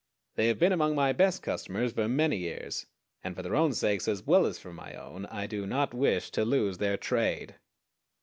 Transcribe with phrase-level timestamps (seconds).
[0.33, 2.87] They have been among my best customers for many years,
[3.23, 6.31] and for their own sakes, as well as for my own, I do not wish
[6.31, 7.53] to lose their trade.